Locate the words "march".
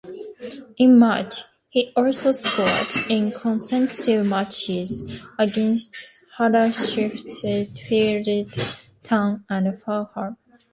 0.97-1.43